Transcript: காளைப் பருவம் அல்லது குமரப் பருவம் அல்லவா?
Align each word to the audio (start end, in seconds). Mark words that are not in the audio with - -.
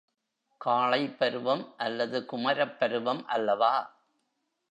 காளைப் 0.61 1.19
பருவம் 1.19 1.73
அல்லது 1.77 2.25
குமரப் 2.31 2.79
பருவம் 2.79 3.25
அல்லவா? 3.27 3.73